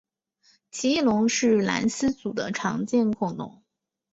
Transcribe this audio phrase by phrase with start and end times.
[0.71, 3.61] 奇异龙是兰斯组的常见恐龙。